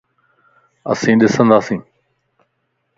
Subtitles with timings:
[0.91, 1.81] اسين ڏسنداسين